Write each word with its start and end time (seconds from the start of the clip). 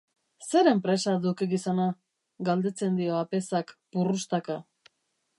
Zeren 0.51 0.79
presa 0.85 1.11
duk, 1.25 1.43
gizona?, 1.51 1.85
galdetzen 2.49 2.97
dio 3.01 3.19
Apezak 3.19 3.75
purrustaka. 3.97 4.57